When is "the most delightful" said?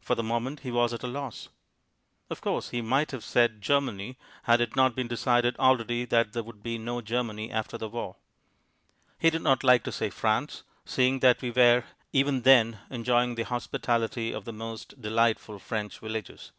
14.46-15.60